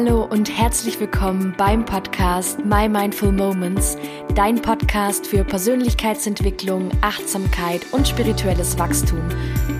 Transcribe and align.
Hallo 0.00 0.22
und 0.22 0.48
herzlich 0.56 1.00
willkommen 1.00 1.54
beim 1.58 1.84
Podcast 1.84 2.64
My 2.64 2.88
Mindful 2.88 3.32
Moments, 3.32 3.98
dein 4.36 4.62
Podcast 4.62 5.26
für 5.26 5.42
Persönlichkeitsentwicklung, 5.42 6.92
Achtsamkeit 7.00 7.84
und 7.90 8.06
spirituelles 8.06 8.78
Wachstum. 8.78 9.20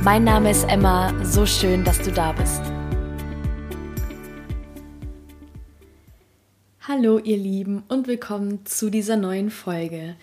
Mein 0.03 0.25
Name 0.25 0.51
ist 0.51 0.65
Emma, 0.69 1.15
so 1.25 1.47
schön, 1.47 1.85
dass 1.85 2.03
du 2.03 2.11
da 2.11 2.33
bist. 2.33 2.61
Hallo 6.81 7.21
ihr 7.21 7.37
Lieben 7.37 7.85
und 7.87 8.09
willkommen 8.09 8.67
zu 8.67 8.91
dieser 8.91 9.17
neuen 9.17 9.51
Folge. 9.51 10.17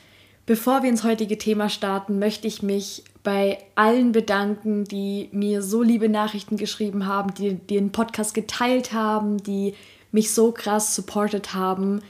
Bevor 0.45 0.83
wir 0.83 0.89
ins 0.89 1.03
heutige 1.03 1.37
Thema 1.37 1.69
starten, 1.69 2.19
möchte 2.19 2.47
ich 2.47 2.61
mich 2.61 3.03
bei 3.23 3.57
allen 3.73 4.11
bedanken, 4.11 4.83
die 4.83 5.29
mir 5.31 5.63
so 5.63 5.81
liebe 5.81 6.07
Nachrichten 6.07 6.57
geschrieben 6.57 7.07
haben, 7.07 7.33
die, 7.33 7.55
die 7.55 7.77
den 7.77 7.91
Podcast 7.91 8.35
geteilt 8.35 8.93
haben, 8.93 9.41
die 9.41 9.73
mich 10.11 10.33
so 10.33 10.51
krass 10.51 10.95
supportet 10.95 11.55
haben. 11.55 12.01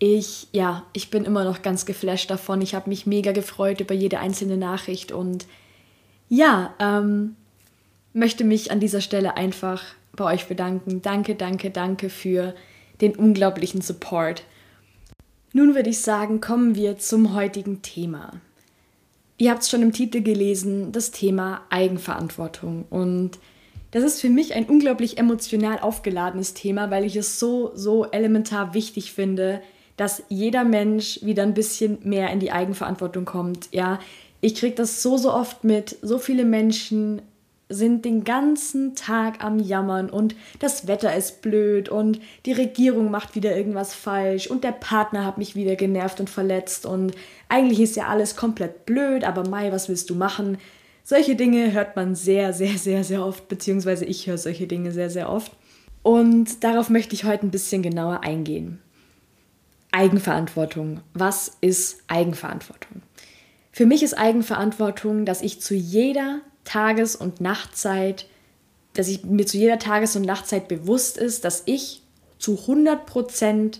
Ich, 0.00 0.48
ja, 0.50 0.82
ich 0.92 1.10
bin 1.10 1.24
immer 1.24 1.44
noch 1.44 1.62
ganz 1.62 1.86
geflasht 1.86 2.28
davon. 2.30 2.60
Ich 2.60 2.74
habe 2.74 2.90
mich 2.90 3.06
mega 3.06 3.30
gefreut 3.30 3.80
über 3.80 3.94
jede 3.94 4.18
einzelne 4.18 4.56
Nachricht 4.56 5.12
und 5.12 5.46
ja, 6.28 6.74
ähm, 6.80 7.36
möchte 8.12 8.42
mich 8.42 8.72
an 8.72 8.80
dieser 8.80 9.00
Stelle 9.00 9.36
einfach 9.36 9.84
bei 10.16 10.24
euch 10.24 10.46
bedanken. 10.46 11.00
Danke, 11.00 11.36
danke, 11.36 11.70
danke 11.70 12.10
für 12.10 12.54
den 13.00 13.14
unglaublichen 13.14 13.80
Support. 13.80 14.42
Nun 15.56 15.76
würde 15.76 15.90
ich 15.90 16.00
sagen, 16.00 16.40
kommen 16.40 16.74
wir 16.74 16.98
zum 16.98 17.32
heutigen 17.32 17.80
Thema. 17.80 18.32
Ihr 19.38 19.52
habt 19.52 19.62
es 19.62 19.70
schon 19.70 19.82
im 19.82 19.92
Titel 19.92 20.20
gelesen, 20.20 20.90
das 20.90 21.12
Thema 21.12 21.62
Eigenverantwortung. 21.70 22.86
Und 22.90 23.38
das 23.92 24.02
ist 24.02 24.20
für 24.20 24.30
mich 24.30 24.54
ein 24.54 24.66
unglaublich 24.66 25.16
emotional 25.16 25.78
aufgeladenes 25.78 26.54
Thema, 26.54 26.90
weil 26.90 27.04
ich 27.04 27.14
es 27.14 27.38
so, 27.38 27.70
so 27.76 28.04
elementar 28.04 28.74
wichtig 28.74 29.12
finde, 29.12 29.62
dass 29.96 30.24
jeder 30.28 30.64
Mensch 30.64 31.20
wieder 31.22 31.44
ein 31.44 31.54
bisschen 31.54 31.98
mehr 32.02 32.32
in 32.32 32.40
die 32.40 32.50
Eigenverantwortung 32.50 33.24
kommt. 33.24 33.68
Ja, 33.70 34.00
ich 34.40 34.56
kriege 34.56 34.74
das 34.74 35.04
so, 35.04 35.16
so 35.16 35.32
oft 35.32 35.62
mit. 35.62 35.96
So 36.02 36.18
viele 36.18 36.44
Menschen 36.44 37.22
sind 37.68 38.04
den 38.04 38.24
ganzen 38.24 38.94
Tag 38.94 39.42
am 39.42 39.58
Jammern 39.58 40.10
und 40.10 40.36
das 40.58 40.86
Wetter 40.86 41.14
ist 41.16 41.40
blöd 41.42 41.88
und 41.88 42.20
die 42.44 42.52
Regierung 42.52 43.10
macht 43.10 43.34
wieder 43.34 43.56
irgendwas 43.56 43.94
falsch 43.94 44.46
und 44.48 44.64
der 44.64 44.72
Partner 44.72 45.24
hat 45.24 45.38
mich 45.38 45.56
wieder 45.56 45.74
genervt 45.76 46.20
und 46.20 46.28
verletzt 46.28 46.84
und 46.84 47.12
eigentlich 47.48 47.80
ist 47.80 47.96
ja 47.96 48.08
alles 48.08 48.36
komplett 48.36 48.84
blöd, 48.86 49.24
aber 49.24 49.48
Mai, 49.48 49.72
was 49.72 49.88
willst 49.88 50.10
du 50.10 50.14
machen? 50.14 50.58
Solche 51.02 51.36
Dinge 51.36 51.72
hört 51.72 51.96
man 51.96 52.14
sehr, 52.14 52.52
sehr, 52.52 52.78
sehr, 52.78 53.04
sehr 53.04 53.24
oft, 53.24 53.48
beziehungsweise 53.48 54.04
ich 54.04 54.26
höre 54.26 54.38
solche 54.38 54.66
Dinge 54.66 54.90
sehr, 54.90 55.10
sehr 55.10 55.28
oft. 55.28 55.52
Und 56.02 56.64
darauf 56.64 56.90
möchte 56.90 57.14
ich 57.14 57.24
heute 57.24 57.46
ein 57.46 57.50
bisschen 57.50 57.82
genauer 57.82 58.24
eingehen. 58.24 58.80
Eigenverantwortung. 59.90 61.00
Was 61.12 61.56
ist 61.60 62.02
Eigenverantwortung? 62.08 63.02
Für 63.70 63.86
mich 63.86 64.02
ist 64.02 64.14
Eigenverantwortung, 64.14 65.24
dass 65.24 65.42
ich 65.42 65.60
zu 65.60 65.74
jeder 65.74 66.40
Tages- 66.64 67.16
und 67.16 67.40
Nachtzeit, 67.40 68.26
dass 68.94 69.08
ich 69.08 69.24
mir 69.24 69.46
zu 69.46 69.56
jeder 69.56 69.78
Tages- 69.78 70.16
und 70.16 70.22
Nachtzeit 70.22 70.68
bewusst 70.68 71.18
ist, 71.18 71.44
dass 71.44 71.62
ich 71.66 72.02
zu 72.38 72.56
100% 72.56 73.78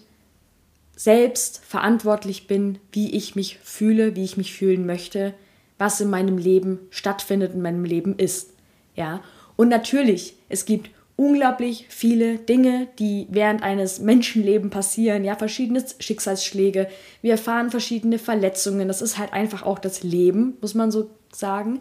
selbst 0.97 1.61
verantwortlich 1.65 2.47
bin, 2.47 2.79
wie 2.93 3.15
ich 3.15 3.35
mich 3.35 3.59
fühle, 3.63 4.17
wie 4.17 4.25
ich 4.25 4.37
mich 4.37 4.53
fühlen 4.53 4.87
möchte, 4.87 5.35
was 5.79 6.01
in 6.01 6.11
meinem 6.11 6.39
Leben 6.39 6.79
stattfindet, 6.91 7.55
in 7.55 7.63
meinem 7.63 7.85
Leben 7.85 8.17
ist. 8.17 8.51
Ja, 8.95 9.23
und 9.57 9.69
natürlich, 9.69 10.37
es 10.49 10.67
gibt 10.67 10.91
unglaublich 11.17 11.87
viele 11.89 12.39
Dinge, 12.39 12.89
die 12.99 13.27
während 13.31 13.63
eines 13.63 14.01
Menschenlebens 14.01 14.73
passieren, 14.73 15.25
ja, 15.25 15.37
verschiedene 15.37 15.85
Schicksalsschläge, 15.99 16.89
wir 17.23 17.33
erfahren 17.33 17.71
verschiedene 17.71 18.19
Verletzungen, 18.19 18.89
das 18.89 19.03
ist 19.03 19.19
halt 19.19 19.33
einfach 19.33 19.63
auch 19.63 19.79
das 19.79 20.03
Leben, 20.03 20.57
muss 20.61 20.75
man 20.75 20.91
so 20.91 21.11
sagen. 21.33 21.81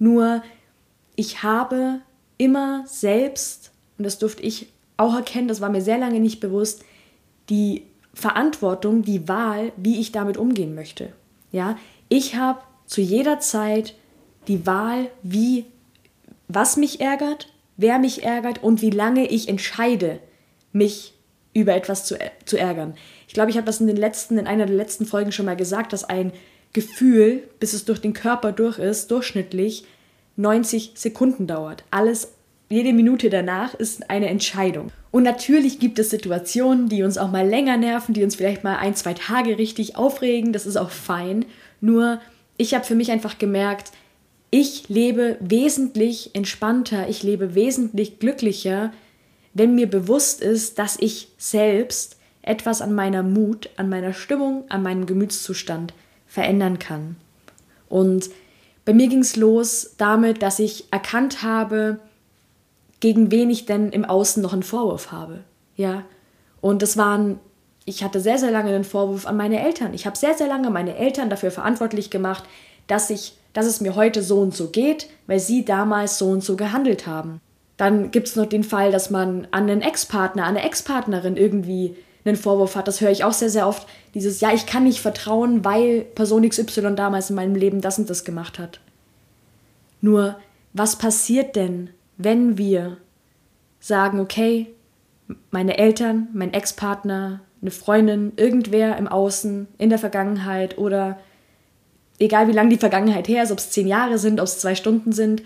Nur 0.00 0.42
ich 1.14 1.44
habe 1.44 2.00
immer 2.38 2.84
selbst, 2.86 3.70
und 3.98 4.04
das 4.04 4.18
durfte 4.18 4.42
ich 4.42 4.72
auch 4.96 5.14
erkennen, 5.14 5.46
das 5.46 5.60
war 5.60 5.68
mir 5.68 5.82
sehr 5.82 5.98
lange 5.98 6.18
nicht 6.18 6.40
bewusst, 6.40 6.84
die 7.50 7.84
Verantwortung, 8.14 9.02
die 9.02 9.28
Wahl, 9.28 9.72
wie 9.76 10.00
ich 10.00 10.10
damit 10.10 10.36
umgehen 10.36 10.74
möchte. 10.74 11.12
Ja, 11.52 11.76
ich 12.08 12.34
habe 12.34 12.60
zu 12.86 13.00
jeder 13.00 13.40
Zeit 13.40 13.94
die 14.48 14.66
Wahl, 14.66 15.10
wie, 15.22 15.66
was 16.48 16.76
mich 16.76 17.00
ärgert, 17.00 17.52
wer 17.76 17.98
mich 17.98 18.24
ärgert 18.24 18.62
und 18.62 18.82
wie 18.82 18.90
lange 18.90 19.26
ich 19.26 19.48
entscheide, 19.48 20.18
mich 20.72 21.14
über 21.52 21.74
etwas 21.74 22.04
zu, 22.04 22.16
zu 22.46 22.58
ärgern. 22.58 22.94
Ich 23.28 23.34
glaube, 23.34 23.50
ich 23.50 23.56
habe 23.56 23.66
das 23.66 23.80
in 23.80 23.86
den 23.86 23.96
letzten, 23.96 24.38
in 24.38 24.46
einer 24.46 24.66
der 24.66 24.76
letzten 24.76 25.04
Folgen 25.04 25.32
schon 25.32 25.46
mal 25.46 25.56
gesagt, 25.56 25.92
dass 25.92 26.04
ein 26.04 26.32
Gefühl, 26.72 27.42
bis 27.58 27.72
es 27.72 27.84
durch 27.84 28.00
den 28.00 28.12
Körper 28.12 28.52
durch 28.52 28.78
ist, 28.78 29.10
durchschnittlich 29.10 29.84
90 30.36 30.92
Sekunden 30.94 31.46
dauert. 31.46 31.84
Alles, 31.90 32.32
jede 32.68 32.92
Minute 32.92 33.30
danach 33.30 33.74
ist 33.74 34.08
eine 34.08 34.28
Entscheidung. 34.28 34.92
Und 35.10 35.24
natürlich 35.24 35.80
gibt 35.80 35.98
es 35.98 36.10
Situationen, 36.10 36.88
die 36.88 37.02
uns 37.02 37.18
auch 37.18 37.30
mal 37.30 37.46
länger 37.46 37.76
nerven, 37.76 38.14
die 38.14 38.22
uns 38.22 38.36
vielleicht 38.36 38.62
mal 38.62 38.76
ein, 38.76 38.94
zwei 38.94 39.14
Tage 39.14 39.58
richtig 39.58 39.96
aufregen. 39.96 40.52
Das 40.52 40.66
ist 40.66 40.76
auch 40.76 40.90
fein. 40.90 41.44
Nur 41.80 42.20
ich 42.56 42.74
habe 42.74 42.84
für 42.84 42.94
mich 42.94 43.10
einfach 43.10 43.38
gemerkt, 43.38 43.90
ich 44.50 44.88
lebe 44.88 45.36
wesentlich 45.40 46.34
entspannter, 46.34 47.08
ich 47.08 47.22
lebe 47.22 47.54
wesentlich 47.54 48.18
glücklicher, 48.18 48.92
wenn 49.54 49.74
mir 49.74 49.88
bewusst 49.88 50.40
ist, 50.40 50.78
dass 50.78 50.96
ich 50.98 51.28
selbst 51.38 52.16
etwas 52.42 52.82
an 52.82 52.94
meiner 52.94 53.22
Mut, 53.22 53.70
an 53.76 53.88
meiner 53.88 54.12
Stimmung, 54.12 54.64
an 54.68 54.82
meinem 54.82 55.06
Gemütszustand 55.06 55.92
verändern 56.30 56.78
kann. 56.78 57.16
Und 57.88 58.30
bei 58.84 58.94
mir 58.94 59.08
ging 59.08 59.18
es 59.18 59.36
los 59.36 59.94
damit, 59.98 60.42
dass 60.42 60.60
ich 60.60 60.90
erkannt 60.92 61.42
habe, 61.42 61.98
gegen 63.00 63.30
wen 63.30 63.50
ich 63.50 63.66
denn 63.66 63.90
im 63.90 64.04
Außen 64.04 64.42
noch 64.42 64.52
einen 64.52 64.62
Vorwurf 64.62 65.10
habe. 65.10 65.40
Ja. 65.76 66.04
Und 66.60 66.82
das 66.82 66.96
waren, 66.96 67.40
ich 67.84 68.04
hatte 68.04 68.20
sehr, 68.20 68.38
sehr 68.38 68.52
lange 68.52 68.72
einen 68.72 68.84
Vorwurf 68.84 69.26
an 69.26 69.36
meine 69.36 69.60
Eltern. 69.60 69.92
Ich 69.92 70.06
habe 70.06 70.16
sehr, 70.16 70.34
sehr 70.34 70.46
lange 70.46 70.70
meine 70.70 70.96
Eltern 70.96 71.30
dafür 71.30 71.50
verantwortlich 71.50 72.10
gemacht, 72.10 72.44
dass 72.86 73.10
ich, 73.10 73.34
dass 73.52 73.66
es 73.66 73.80
mir 73.80 73.96
heute 73.96 74.22
so 74.22 74.40
und 74.40 74.54
so 74.54 74.68
geht, 74.68 75.08
weil 75.26 75.40
sie 75.40 75.64
damals 75.64 76.18
so 76.18 76.28
und 76.28 76.44
so 76.44 76.56
gehandelt 76.56 77.06
haben. 77.06 77.40
Dann 77.76 78.10
gibt 78.10 78.28
es 78.28 78.36
noch 78.36 78.46
den 78.46 78.62
Fall, 78.62 78.92
dass 78.92 79.10
man 79.10 79.48
an 79.50 79.68
einen 79.68 79.80
Ex-Partner, 79.80 80.44
an 80.44 80.56
eine 80.56 80.66
Ex-Partnerin 80.66 81.36
irgendwie 81.36 81.96
einen 82.24 82.36
Vorwurf 82.36 82.76
hat. 82.76 82.88
Das 82.88 83.00
höre 83.00 83.10
ich 83.10 83.24
auch 83.24 83.32
sehr, 83.32 83.50
sehr 83.50 83.66
oft. 83.66 83.86
Dieses, 84.14 84.40
ja, 84.40 84.52
ich 84.52 84.66
kann 84.66 84.84
nicht 84.84 85.00
vertrauen, 85.00 85.64
weil 85.64 86.02
Person 86.02 86.48
XY 86.48 86.94
damals 86.94 87.30
in 87.30 87.36
meinem 87.36 87.54
Leben 87.54 87.80
das 87.80 87.98
und 87.98 88.10
das 88.10 88.24
gemacht 88.24 88.58
hat. 88.58 88.80
Nur, 90.00 90.36
was 90.72 90.96
passiert 90.96 91.56
denn, 91.56 91.90
wenn 92.16 92.58
wir 92.58 92.98
sagen, 93.80 94.20
okay, 94.20 94.68
meine 95.50 95.78
Eltern, 95.78 96.28
mein 96.32 96.52
Ex-Partner, 96.52 97.40
eine 97.60 97.70
Freundin, 97.70 98.32
irgendwer 98.36 98.96
im 98.96 99.08
Außen, 99.08 99.68
in 99.78 99.90
der 99.90 99.98
Vergangenheit 99.98 100.78
oder 100.78 101.18
egal 102.18 102.48
wie 102.48 102.52
lange 102.52 102.70
die 102.70 102.78
Vergangenheit 102.78 103.28
her 103.28 103.42
ist, 103.42 103.52
ob 103.52 103.58
es 103.58 103.70
zehn 103.70 103.86
Jahre 103.86 104.18
sind, 104.18 104.40
ob 104.40 104.46
es 104.46 104.58
zwei 104.58 104.74
Stunden 104.74 105.12
sind, 105.12 105.42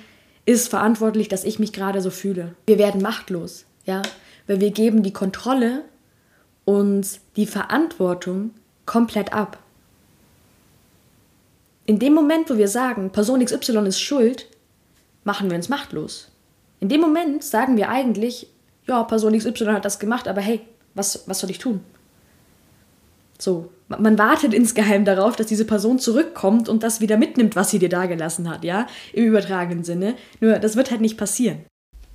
ist 0.47 0.69
verantwortlich, 0.69 1.29
dass 1.29 1.45
ich 1.45 1.59
mich 1.59 1.73
gerade 1.73 2.01
so 2.01 2.11
fühle. 2.11 2.55
Wir 2.67 2.79
werden 2.79 3.01
machtlos, 3.01 3.65
ja, 3.87 4.03
weil 4.47 4.61
wir 4.61 4.71
geben 4.71 5.03
die 5.03 5.13
Kontrolle 5.13 5.83
uns 6.65 7.21
die 7.37 7.47
Verantwortung 7.47 8.51
komplett 8.87 9.33
ab. 9.33 9.59
In 11.87 11.99
dem 11.99 12.15
Moment, 12.15 12.49
wo 12.49 12.57
wir 12.57 12.69
sagen, 12.69 13.11
Person 13.11 13.45
XY 13.45 13.87
ist 13.87 14.01
schuld, 14.01 14.47
machen 15.25 15.51
wir 15.51 15.57
uns 15.57 15.69
machtlos. 15.69 16.31
In 16.81 16.89
dem 16.89 17.01
Moment 17.01 17.45
sagen 17.45 17.77
wir 17.77 17.89
eigentlich, 17.89 18.49
ja, 18.87 19.03
Person 19.05 19.37
XY 19.37 19.67
hat 19.67 19.85
das 19.85 19.99
gemacht, 19.99 20.29
aber 20.29 20.41
hey, 20.41 20.61
was, 20.95 21.25
was 21.27 21.41
soll 21.41 21.51
ich 21.51 21.59
tun? 21.59 21.81
So, 23.39 23.71
man 23.89 24.17
wartet 24.17 24.55
insgeheim 24.55 25.05
darauf, 25.05 25.37
dass 25.37 25.47
diese 25.47 25.65
Person 25.65 25.99
zurückkommt 25.99 26.69
und 26.69 26.83
das 26.83 27.01
wieder 27.01 27.17
mitnimmt, 27.17 27.57
was 27.57 27.71
sie 27.71 27.79
dir 27.79 27.89
dagelassen 27.89 28.49
hat, 28.49 28.65
ja, 28.65 28.87
im 29.13 29.25
übertragenen 29.25 29.85
Sinne. 29.85 30.15
Nur, 30.41 30.59
das 30.59 30.77
wird 30.77 30.91
halt 30.91 31.01
nicht 31.01 31.19
passieren. 31.19 31.65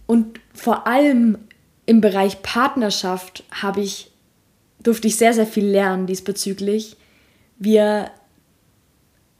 Und 0.07 0.39
vor 0.53 0.87
allem 0.87 1.37
im 1.85 2.01
Bereich 2.01 2.41
Partnerschaft 2.41 3.43
habe 3.51 3.81
ich 3.81 4.11
durfte 4.81 5.07
ich 5.07 5.17
sehr, 5.17 5.33
sehr 5.33 5.47
viel 5.47 5.65
lernen 5.65 6.07
diesbezüglich. 6.07 6.97
Wir 7.57 8.11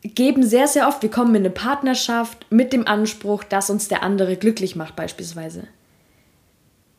geben 0.03 0.43
sehr, 0.43 0.67
sehr 0.67 0.87
oft, 0.87 1.01
wir 1.01 1.11
kommen 1.11 1.35
in 1.35 1.41
eine 1.41 1.49
Partnerschaft 1.49 2.45
mit 2.49 2.73
dem 2.73 2.87
Anspruch, 2.87 3.43
dass 3.43 3.69
uns 3.69 3.87
der 3.87 4.03
andere 4.03 4.35
glücklich 4.35 4.75
macht 4.75 4.95
beispielsweise. 4.95 5.63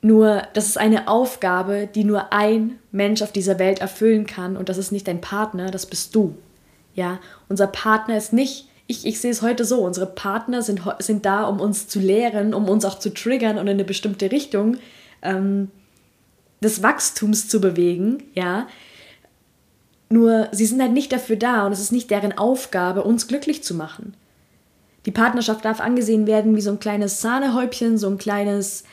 Nur, 0.02 0.42
das 0.54 0.66
ist 0.66 0.78
eine 0.78 1.08
Aufgabe, 1.08 1.88
die 1.94 2.04
nur 2.04 2.32
ein 2.32 2.78
Mensch 2.90 3.20
auf 3.20 3.32
dieser 3.32 3.58
Welt 3.58 3.81
erfüllen 3.81 4.26
kann 4.26 4.56
und 4.56 4.69
das 4.69 4.78
ist 4.78 4.92
nicht 4.92 5.08
dein 5.08 5.20
Partner, 5.20 5.70
das 5.70 5.87
bist 5.87 6.14
du. 6.14 6.37
Ja, 6.94 7.20
unser 7.48 7.66
Partner 7.66 8.16
ist 8.16 8.32
nicht, 8.32 8.66
ich, 8.87 9.06
ich 9.06 9.20
sehe 9.20 9.31
es 9.31 9.42
heute 9.42 9.64
so, 9.64 9.82
unsere 9.82 10.06
Partner 10.06 10.62
sind, 10.62 10.81
sind 10.98 11.25
da, 11.25 11.44
um 11.44 11.60
uns 11.60 11.87
zu 11.87 12.00
lehren, 12.00 12.54
um 12.54 12.69
uns 12.69 12.84
auch 12.84 12.98
zu 12.98 13.10
triggern 13.10 13.58
und 13.58 13.66
in 13.66 13.75
eine 13.75 13.84
bestimmte 13.84 14.32
Richtung 14.32 14.78
ähm, 15.22 15.70
des 16.60 16.82
Wachstums 16.82 17.48
zu 17.48 17.60
bewegen, 17.60 18.22
ja. 18.34 18.68
Nur 20.08 20.48
sie 20.52 20.66
sind 20.66 20.80
halt 20.82 20.92
nicht 20.92 21.12
dafür 21.12 21.36
da 21.36 21.66
und 21.66 21.72
es 21.72 21.80
ist 21.80 21.92
nicht 21.92 22.10
deren 22.10 22.36
Aufgabe, 22.36 23.04
uns 23.04 23.28
glücklich 23.28 23.62
zu 23.62 23.74
machen. 23.74 24.14
Die 25.06 25.12
Partnerschaft 25.12 25.64
darf 25.64 25.80
angesehen 25.80 26.26
werden 26.26 26.56
wie 26.56 26.60
so 26.60 26.70
ein 26.70 26.80
kleines 26.80 27.20
Sahnehäubchen, 27.20 27.96
so 27.96 28.08
ein 28.08 28.18
kleines 28.18 28.84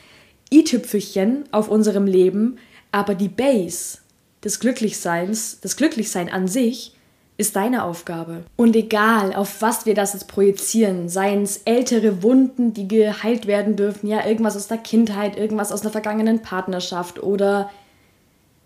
i-Tüpfelchen 0.52 1.44
auf 1.50 1.68
unserem 1.68 2.06
Leben, 2.06 2.58
aber 2.92 3.14
die 3.14 3.28
Base 3.28 3.98
des 4.44 4.60
Glücklichseins, 4.60 5.60
das 5.60 5.76
Glücklichsein 5.76 6.30
an 6.30 6.48
sich, 6.48 6.94
ist 7.38 7.54
deine 7.54 7.84
Aufgabe. 7.84 8.42
Und 8.56 8.74
egal, 8.74 9.32
auf 9.32 9.62
was 9.62 9.86
wir 9.86 9.94
das 9.94 10.12
jetzt 10.12 10.26
projizieren, 10.26 11.08
seien 11.08 11.42
es 11.42 11.58
ältere 11.58 12.24
Wunden, 12.24 12.74
die 12.74 12.88
geheilt 12.88 13.46
werden 13.46 13.76
dürfen, 13.76 14.08
ja, 14.08 14.26
irgendwas 14.26 14.56
aus 14.56 14.66
der 14.66 14.78
Kindheit, 14.78 15.38
irgendwas 15.38 15.70
aus 15.70 15.82
einer 15.82 15.92
vergangenen 15.92 16.42
Partnerschaft 16.42 17.22
oder 17.22 17.70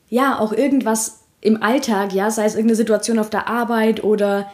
ja, 0.08 0.38
auch 0.38 0.52
irgendwas 0.52 1.20
im 1.42 1.62
Alltag, 1.62 2.14
ja, 2.14 2.30
sei 2.30 2.46
es 2.46 2.54
irgendeine 2.54 2.76
Situation 2.76 3.18
auf 3.18 3.28
der 3.28 3.46
Arbeit 3.46 4.02
oder 4.02 4.50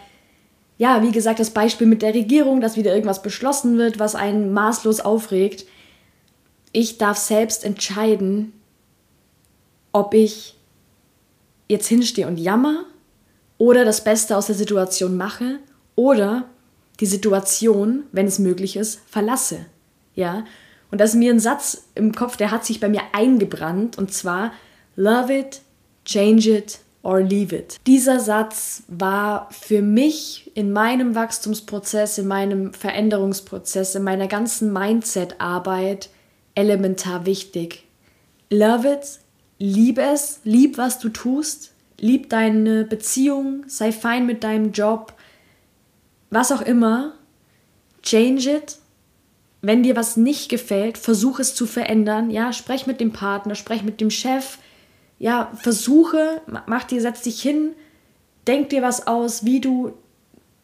ja, 0.79 1.03
wie 1.03 1.13
gesagt, 1.13 1.39
das 1.39 1.51
Beispiel 1.51 1.87
mit 1.87 2.03
der 2.03 2.15
Regierung, 2.15 2.61
dass 2.61 2.77
wieder 2.77 2.93
irgendwas 2.93 3.23
beschlossen 3.23 3.79
wird, 3.79 4.01
was 4.01 4.17
einen 4.17 4.53
maßlos 4.53 5.01
aufregt. 5.01 5.65
Ich 6.73 6.99
darf 6.99 7.19
selbst 7.19 7.65
entscheiden, 7.65 8.53
ob 9.93 10.15
ich 10.15 10.57
jetzt 11.69 11.87
hinstehe 11.87 12.27
und 12.27 12.37
jammer 12.37 12.85
oder 13.59 13.85
das 13.85 14.03
Beste 14.03 14.37
aus 14.37 14.47
der 14.47 14.55
Situation 14.55 15.17
mache 15.17 15.59
oder 15.97 16.49
die 17.01 17.07
Situation, 17.07 18.05
wenn 18.13 18.27
es 18.27 18.39
möglich 18.39 18.77
ist, 18.77 19.01
verlasse. 19.07 19.67
Ja? 20.15 20.45
Und 20.91 21.01
das 21.01 21.11
ist 21.11 21.17
mir 21.17 21.33
ein 21.33 21.41
Satz 21.41 21.85
im 21.95 22.15
Kopf, 22.15 22.37
der 22.37 22.51
hat 22.51 22.65
sich 22.65 22.81
bei 22.81 22.89
mir 22.89 23.03
eingebrannt 23.13 23.99
und 23.99 24.13
zwar 24.13 24.53
love 24.97 25.37
it, 25.37 25.61
change 26.05 26.51
it 26.51 26.81
or 27.03 27.21
leave 27.21 27.55
it. 27.55 27.77
Dieser 27.87 28.21
Satz 28.21 28.83
war 28.89 29.49
für 29.51 29.83
mich 29.83 30.51
in 30.55 30.73
meinem 30.73 31.15
Wachstumsprozess, 31.15 32.19
in 32.19 32.27
meinem 32.27 32.73
Veränderungsprozess, 32.73 33.95
in 33.95 34.03
meiner 34.03 34.27
ganzen 34.27 34.73
Mindset-Arbeit 34.73 36.11
elementar 36.55 37.27
wichtig. 37.27 37.85
Love 38.51 38.93
it, 38.95 39.21
lieb 39.59 39.99
es, 39.99 40.41
lieb, 40.45 40.79
was 40.79 40.99
du 40.99 41.11
tust, 41.11 41.73
lieb 42.01 42.31
deine 42.31 42.85
Beziehung, 42.85 43.65
sei 43.67 43.93
fein 43.93 44.27
mit 44.27 44.45
deinem 44.45 44.73
Job, 44.73 45.15
was 46.31 46.53
auch 46.53 46.63
immer. 46.63 47.15
Change 48.03 48.51
it. 48.51 48.79
Wenn 49.61 49.83
dir 49.83 49.97
was 49.97 50.17
nicht 50.17 50.49
gefällt, 50.49 50.99
versuch 50.99 51.41
es 51.41 51.55
zu 51.55 51.67
verändern. 51.67 52.31
Ja, 52.31 52.53
sprech 52.53 52.87
mit 52.87 53.01
dem 53.01 53.13
Partner, 53.13 53.55
sprech 53.55 53.83
mit 53.83 54.01
dem 54.01 54.11
Chef. 54.11 54.59
Ja, 55.19 55.51
versuche, 55.61 56.41
mach 56.67 56.85
dir, 56.85 57.01
setz 57.01 57.23
dich 57.23 57.43
hin, 57.43 57.71
denk 58.47 58.69
dir 58.69 58.83
was 58.83 59.09
aus, 59.09 59.45
wie 59.45 59.61
du 59.61 59.95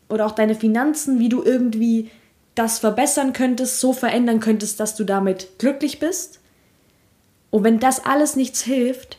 oder 0.08 0.26
auch 0.26 0.32
deine 0.32 0.54
Finanzen, 0.54 1.18
wie 1.18 1.28
du 1.28 1.42
irgendwie 1.42 2.10
das 2.54 2.78
verbessern 2.78 3.32
könntest, 3.32 3.80
so 3.80 3.92
verändern 3.92 4.38
könntest, 4.38 4.78
dass 4.78 4.94
du 4.94 5.02
damit 5.02 5.58
glücklich 5.58 5.98
bist. 5.98 6.38
Und 7.50 7.64
wenn 7.64 7.80
das 7.80 8.04
alles 8.04 8.36
nichts 8.36 8.62
hilft, 8.62 9.18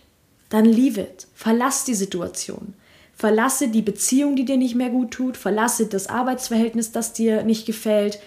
dann 0.55 0.65
leave 0.65 1.01
it. 1.01 1.27
Verlass 1.33 1.83
die 1.83 1.95
Situation. 1.95 2.75
Verlasse 3.13 3.67
die 3.67 3.81
Beziehung, 3.81 4.37
die 4.37 4.45
dir 4.45 4.57
nicht 4.57 4.75
mehr 4.75 4.89
gut 4.89 5.11
tut. 5.11 5.35
Verlasse 5.35 5.87
das 5.87 6.07
Arbeitsverhältnis, 6.07 6.93
das 6.93 7.11
dir 7.11 7.43
nicht 7.43 7.65
gefällt. 7.65 8.19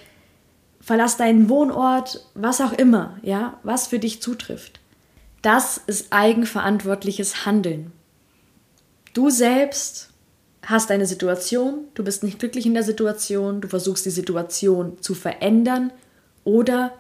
Verlass 0.81 1.17
deinen 1.17 1.49
Wohnort, 1.49 2.27
was 2.35 2.61
auch 2.61 2.73
immer, 2.73 3.19
ja, 3.23 3.59
was 3.63 3.87
für 3.87 3.99
dich 3.99 4.21
zutrifft. 4.21 4.81
Das 5.41 5.81
ist 5.87 6.13
eigenverantwortliches 6.13 7.47
Handeln. 7.47 7.93
Du 9.15 9.31
selbst 9.31 10.11
hast 10.63 10.91
eine 10.91 11.07
Situation, 11.07 11.85
du 11.95 12.05
bist 12.05 12.23
nicht 12.23 12.39
glücklich 12.39 12.67
in 12.67 12.75
der 12.75 12.83
Situation, 12.83 13.63
du 13.63 13.69
versuchst 13.69 14.05
die 14.05 14.11
Situation 14.11 15.01
zu 15.01 15.15
verändern 15.15 15.93
oder 16.45 16.93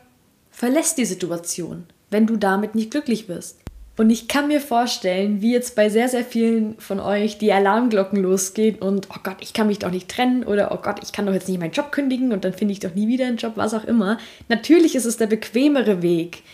verlässt 0.51 0.97
die 0.97 1.05
Situation, 1.05 1.85
wenn 2.11 2.27
du 2.27 2.37
damit 2.37 2.75
nicht 2.75 2.91
glücklich 2.91 3.29
wirst. 3.29 3.59
Und 3.99 4.11
ich 4.11 4.29
kann 4.29 4.47
mir 4.47 4.61
vorstellen, 4.61 5.43
wie 5.43 5.53
jetzt 5.53 5.75
bei 5.75 5.89
sehr, 5.89 6.09
sehr 6.09 6.25
vielen 6.25 6.79
von 6.79 7.01
euch 7.01 7.37
die 7.37 7.53
Alarmglocken 7.53 8.23
losgehen 8.23 8.77
und, 8.77 9.09
oh 9.11 9.19
Gott, 9.25 9.39
ich 9.41 9.53
kann 9.53 9.67
mich 9.67 9.81
doch 9.81 9.91
nicht 9.91 10.09
trennen 10.09 10.45
oder, 10.45 10.71
oh 10.71 10.79
Gott, 10.81 11.01
ich 11.03 11.11
kann 11.11 11.27
doch 11.27 11.33
jetzt 11.33 11.49
nicht 11.49 11.59
meinen 11.59 11.73
Job 11.73 11.91
kündigen 11.91 12.33
und 12.33 12.45
dann 12.45 12.53
finde 12.53 12.71
ich 12.71 12.79
doch 12.79 12.95
nie 12.95 13.09
wieder 13.09 13.27
einen 13.27 13.39
Job, 13.39 13.55
was 13.57 13.75
auch 13.75 13.83
immer. 13.83 14.19
Natürlich 14.49 14.95
ist 14.95 15.05
es 15.05 15.17
der 15.17 15.27
bequemere 15.27 16.01
Weg, 16.01 16.45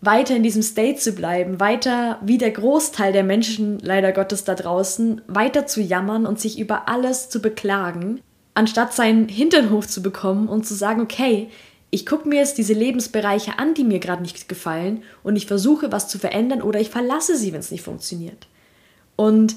weiter 0.00 0.36
in 0.36 0.44
diesem 0.44 0.62
State 0.62 1.00
zu 1.00 1.10
bleiben, 1.10 1.58
weiter 1.58 2.20
wie 2.22 2.38
der 2.38 2.52
Großteil 2.52 3.12
der 3.12 3.24
Menschen 3.24 3.80
leider 3.80 4.12
Gottes 4.12 4.44
da 4.44 4.54
draußen, 4.54 5.22
weiter 5.26 5.66
zu 5.66 5.80
jammern 5.80 6.24
und 6.24 6.38
sich 6.38 6.60
über 6.60 6.88
alles 6.88 7.28
zu 7.30 7.42
beklagen, 7.42 8.20
anstatt 8.54 8.94
seinen 8.94 9.28
Hinternhof 9.28 9.88
zu 9.88 10.02
bekommen 10.04 10.46
und 10.46 10.64
zu 10.64 10.74
sagen, 10.74 11.00
okay, 11.00 11.48
ich 11.94 12.06
gucke 12.06 12.26
mir 12.26 12.36
jetzt 12.36 12.56
diese 12.56 12.72
Lebensbereiche 12.72 13.58
an, 13.58 13.74
die 13.74 13.84
mir 13.84 13.98
gerade 13.98 14.22
nicht 14.22 14.48
gefallen 14.48 15.02
und 15.22 15.36
ich 15.36 15.46
versuche 15.46 15.92
was 15.92 16.08
zu 16.08 16.18
verändern 16.18 16.62
oder 16.62 16.80
ich 16.80 16.88
verlasse 16.88 17.36
sie, 17.36 17.52
wenn 17.52 17.60
es 17.60 17.70
nicht 17.70 17.84
funktioniert. 17.84 18.48
Und 19.14 19.56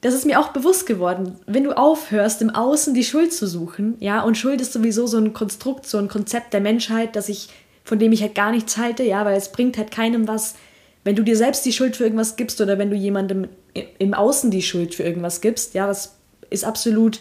das 0.00 0.14
ist 0.14 0.26
mir 0.26 0.38
auch 0.38 0.48
bewusst 0.48 0.86
geworden, 0.86 1.36
wenn 1.46 1.64
du 1.64 1.76
aufhörst, 1.76 2.40
im 2.40 2.50
Außen 2.50 2.94
die 2.94 3.02
Schuld 3.02 3.32
zu 3.32 3.48
suchen, 3.48 3.96
ja, 3.98 4.22
und 4.22 4.38
Schuld 4.38 4.60
ist 4.60 4.72
sowieso 4.72 5.08
so 5.08 5.18
ein 5.18 5.32
Konstrukt, 5.32 5.86
so 5.86 5.98
ein 5.98 6.06
Konzept 6.06 6.52
der 6.52 6.60
Menschheit, 6.60 7.16
dass 7.16 7.28
ich, 7.28 7.48
von 7.82 7.98
dem 7.98 8.12
ich 8.12 8.22
halt 8.22 8.36
gar 8.36 8.52
nichts 8.52 8.76
halte, 8.76 9.02
ja, 9.02 9.24
weil 9.24 9.36
es 9.36 9.50
bringt 9.50 9.76
halt 9.76 9.90
keinem 9.90 10.28
was, 10.28 10.54
wenn 11.02 11.16
du 11.16 11.24
dir 11.24 11.36
selbst 11.36 11.66
die 11.66 11.72
Schuld 11.72 11.96
für 11.96 12.04
irgendwas 12.04 12.36
gibst 12.36 12.60
oder 12.60 12.78
wenn 12.78 12.90
du 12.90 12.96
jemandem 12.96 13.48
im 13.98 14.14
Außen 14.14 14.52
die 14.52 14.62
Schuld 14.62 14.94
für 14.94 15.02
irgendwas 15.02 15.40
gibst, 15.40 15.74
ja, 15.74 15.88
das 15.88 16.14
ist 16.48 16.64
absolut 16.64 17.18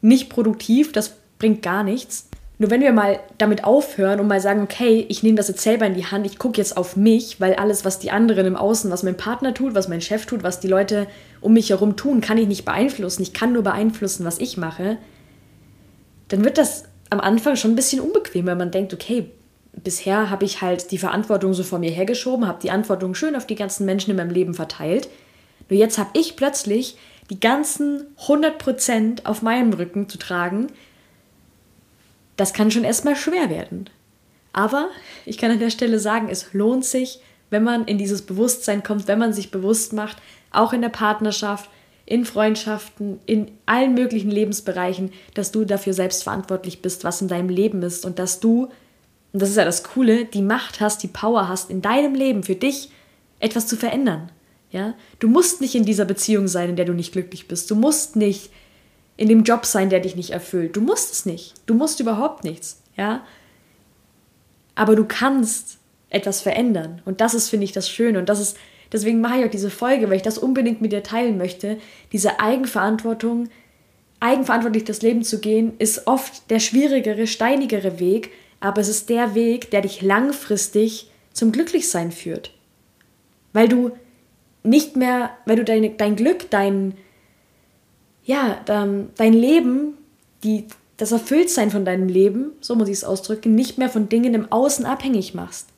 nicht 0.00 0.28
produktiv, 0.28 0.90
das 0.90 1.12
bringt 1.38 1.62
gar 1.62 1.84
nichts. 1.84 2.28
Nur 2.58 2.70
wenn 2.70 2.82
wir 2.82 2.92
mal 2.92 3.18
damit 3.36 3.64
aufhören 3.64 4.20
und 4.20 4.28
mal 4.28 4.40
sagen, 4.40 4.62
okay, 4.62 5.04
ich 5.08 5.24
nehme 5.24 5.36
das 5.36 5.48
jetzt 5.48 5.62
selber 5.62 5.86
in 5.86 5.94
die 5.94 6.06
Hand, 6.06 6.24
ich 6.24 6.38
gucke 6.38 6.58
jetzt 6.58 6.76
auf 6.76 6.96
mich, 6.96 7.40
weil 7.40 7.54
alles, 7.54 7.84
was 7.84 7.98
die 7.98 8.12
anderen 8.12 8.46
im 8.46 8.56
Außen, 8.56 8.90
was 8.92 9.02
mein 9.02 9.16
Partner 9.16 9.54
tut, 9.54 9.74
was 9.74 9.88
mein 9.88 10.00
Chef 10.00 10.26
tut, 10.26 10.44
was 10.44 10.60
die 10.60 10.68
Leute 10.68 11.08
um 11.40 11.54
mich 11.54 11.70
herum 11.70 11.96
tun, 11.96 12.20
kann 12.20 12.38
ich 12.38 12.46
nicht 12.46 12.64
beeinflussen. 12.64 13.22
Ich 13.22 13.32
kann 13.32 13.52
nur 13.52 13.62
beeinflussen, 13.62 14.24
was 14.24 14.38
ich 14.38 14.56
mache. 14.56 14.98
Dann 16.28 16.44
wird 16.44 16.58
das 16.58 16.84
am 17.10 17.18
Anfang 17.18 17.56
schon 17.56 17.72
ein 17.72 17.76
bisschen 17.76 18.00
unbequem, 18.00 18.46
weil 18.46 18.56
man 18.56 18.70
denkt, 18.70 18.94
okay, 18.94 19.30
bisher 19.72 20.30
habe 20.30 20.44
ich 20.44 20.62
halt 20.62 20.92
die 20.92 20.98
Verantwortung 20.98 21.54
so 21.54 21.64
vor 21.64 21.80
mir 21.80 21.90
hergeschoben, 21.90 22.46
habe 22.46 22.60
die 22.62 22.68
Verantwortung 22.68 23.16
schön 23.16 23.34
auf 23.34 23.46
die 23.46 23.56
ganzen 23.56 23.84
Menschen 23.84 24.12
in 24.12 24.16
meinem 24.16 24.30
Leben 24.30 24.54
verteilt. 24.54 25.08
Nur 25.68 25.78
jetzt 25.78 25.98
habe 25.98 26.10
ich 26.12 26.36
plötzlich 26.36 26.96
die 27.30 27.40
ganzen 27.40 28.04
100% 28.26 29.24
auf 29.24 29.42
meinem 29.42 29.72
Rücken 29.72 30.08
zu 30.08 30.18
tragen 30.18 30.68
das 32.36 32.52
kann 32.52 32.70
schon 32.70 32.84
erstmal 32.84 33.16
schwer 33.16 33.50
werden. 33.50 33.88
Aber 34.52 34.88
ich 35.26 35.38
kann 35.38 35.50
an 35.50 35.58
der 35.58 35.70
Stelle 35.70 35.98
sagen, 35.98 36.28
es 36.30 36.52
lohnt 36.52 36.84
sich, 36.84 37.20
wenn 37.50 37.64
man 37.64 37.84
in 37.84 37.98
dieses 37.98 38.22
Bewusstsein 38.22 38.82
kommt, 38.82 39.08
wenn 39.08 39.18
man 39.18 39.32
sich 39.32 39.50
bewusst 39.50 39.92
macht, 39.92 40.16
auch 40.50 40.72
in 40.72 40.80
der 40.80 40.88
Partnerschaft, 40.88 41.68
in 42.06 42.24
Freundschaften, 42.24 43.18
in 43.26 43.50
allen 43.66 43.94
möglichen 43.94 44.30
Lebensbereichen, 44.30 45.12
dass 45.34 45.52
du 45.52 45.64
dafür 45.64 45.94
selbst 45.94 46.22
verantwortlich 46.22 46.82
bist, 46.82 47.04
was 47.04 47.22
in 47.22 47.28
deinem 47.28 47.48
Leben 47.48 47.82
ist 47.82 48.04
und 48.04 48.18
dass 48.18 48.40
du, 48.40 48.64
und 49.32 49.42
das 49.42 49.50
ist 49.50 49.56
ja 49.56 49.64
das 49.64 49.84
Coole, 49.84 50.24
die 50.24 50.42
Macht 50.42 50.80
hast, 50.80 51.02
die 51.02 51.08
Power 51.08 51.48
hast, 51.48 51.70
in 51.70 51.82
deinem 51.82 52.14
Leben 52.14 52.42
für 52.42 52.54
dich 52.54 52.90
etwas 53.40 53.66
zu 53.66 53.76
verändern. 53.76 54.30
Ja? 54.70 54.94
Du 55.18 55.28
musst 55.28 55.60
nicht 55.60 55.74
in 55.74 55.84
dieser 55.84 56.04
Beziehung 56.04 56.46
sein, 56.46 56.70
in 56.70 56.76
der 56.76 56.84
du 56.84 56.92
nicht 56.92 57.12
glücklich 57.12 57.48
bist. 57.48 57.70
Du 57.70 57.74
musst 57.74 58.16
nicht 58.16 58.50
in 59.16 59.28
dem 59.28 59.44
Job 59.44 59.64
sein, 59.64 59.90
der 59.90 60.00
dich 60.00 60.16
nicht 60.16 60.30
erfüllt. 60.30 60.76
Du 60.76 60.80
musst 60.80 61.12
es 61.12 61.26
nicht. 61.26 61.54
Du 61.66 61.74
musst 61.74 62.00
überhaupt 62.00 62.44
nichts, 62.44 62.82
ja? 62.96 63.24
Aber 64.74 64.96
du 64.96 65.04
kannst 65.04 65.78
etwas 66.10 66.40
verändern 66.40 67.02
und 67.04 67.20
das 67.20 67.34
ist 67.34 67.48
finde 67.48 67.64
ich 67.64 67.72
das 67.72 67.88
Schöne 67.88 68.18
und 68.18 68.28
das 68.28 68.40
ist 68.40 68.56
deswegen 68.92 69.20
mache 69.20 69.40
ich 69.40 69.44
auch 69.44 69.50
diese 69.50 69.70
Folge, 69.70 70.08
weil 70.08 70.16
ich 70.16 70.22
das 70.22 70.38
unbedingt 70.38 70.80
mit 70.80 70.92
dir 70.92 71.02
teilen 71.02 71.36
möchte. 71.36 71.78
Diese 72.12 72.40
Eigenverantwortung, 72.40 73.48
eigenverantwortlich 74.20 74.84
das 74.84 75.02
Leben 75.02 75.24
zu 75.24 75.40
gehen, 75.40 75.74
ist 75.78 76.06
oft 76.06 76.50
der 76.50 76.60
schwierigere, 76.60 77.26
steinigere 77.26 77.98
Weg, 77.98 78.30
aber 78.60 78.80
es 78.80 78.88
ist 78.88 79.10
der 79.10 79.34
Weg, 79.34 79.70
der 79.70 79.82
dich 79.82 80.02
langfristig 80.02 81.10
zum 81.32 81.52
Glücklichsein 81.52 82.12
führt. 82.12 82.52
Weil 83.52 83.68
du 83.68 83.90
nicht 84.62 84.96
mehr, 84.96 85.30
weil 85.44 85.56
du 85.56 85.64
dein, 85.64 85.96
dein 85.96 86.16
Glück, 86.16 86.50
dein, 86.50 86.94
ja, 88.24 88.60
dein 88.64 89.32
Leben, 89.32 89.98
die, 90.42 90.66
das 90.96 91.12
Erfülltsein 91.12 91.70
von 91.70 91.84
deinem 91.84 92.08
Leben, 92.08 92.52
so 92.60 92.74
muss 92.74 92.88
ich 92.88 92.94
es 92.94 93.04
ausdrücken, 93.04 93.54
nicht 93.54 93.78
mehr 93.78 93.88
von 93.88 94.08
Dingen 94.08 94.34
im 94.34 94.50
Außen 94.50 94.86
abhängig 94.86 95.34
machst. 95.34 95.68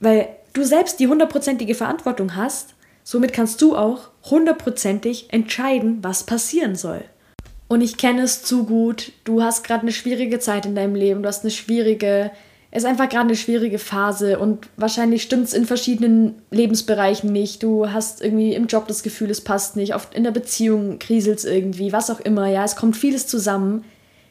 Weil 0.00 0.28
du 0.52 0.64
selbst 0.64 0.98
die 0.98 1.06
hundertprozentige 1.06 1.74
Verantwortung 1.74 2.34
hast, 2.36 2.74
somit 3.04 3.32
kannst 3.32 3.62
du 3.62 3.76
auch 3.76 4.08
hundertprozentig 4.30 5.32
entscheiden, 5.32 5.98
was 6.02 6.24
passieren 6.24 6.74
soll. 6.74 7.04
Und 7.68 7.82
ich 7.82 7.96
kenne 7.96 8.22
es 8.22 8.42
zu 8.42 8.64
gut, 8.64 9.12
du 9.24 9.42
hast 9.42 9.62
gerade 9.62 9.82
eine 9.82 9.92
schwierige 9.92 10.40
Zeit 10.40 10.66
in 10.66 10.74
deinem 10.74 10.96
Leben, 10.96 11.22
du 11.22 11.28
hast 11.28 11.44
eine 11.44 11.52
schwierige 11.52 12.32
ist 12.72 12.86
einfach 12.86 13.08
gerade 13.08 13.26
eine 13.26 13.36
schwierige 13.36 13.78
Phase 13.78 14.38
und 14.38 14.68
wahrscheinlich 14.76 15.22
stimmt 15.22 15.44
es 15.44 15.54
in 15.54 15.66
verschiedenen 15.66 16.36
Lebensbereichen 16.50 17.32
nicht. 17.32 17.62
Du 17.62 17.90
hast 17.90 18.22
irgendwie 18.22 18.54
im 18.54 18.68
Job 18.68 18.86
das 18.86 19.02
Gefühl, 19.02 19.30
es 19.30 19.40
passt 19.40 19.74
nicht, 19.74 19.94
oft 19.94 20.14
in 20.14 20.22
der 20.22 20.30
Beziehung 20.30 21.00
kriselt 21.00 21.38
es 21.38 21.44
irgendwie, 21.44 21.92
was 21.92 22.10
auch 22.10 22.20
immer, 22.20 22.46
ja, 22.46 22.64
es 22.64 22.76
kommt 22.76 22.96
vieles 22.96 23.26
zusammen. 23.26 23.84